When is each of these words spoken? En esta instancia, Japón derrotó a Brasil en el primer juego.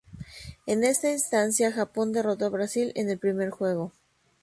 En 0.65 0.83
esta 0.83 1.11
instancia, 1.11 1.71
Japón 1.71 2.11
derrotó 2.11 2.47
a 2.47 2.49
Brasil 2.49 2.91
en 2.95 3.11
el 3.11 3.19
primer 3.19 3.51
juego. 3.51 3.91